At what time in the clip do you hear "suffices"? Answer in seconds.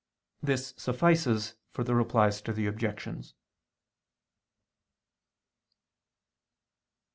0.77-1.53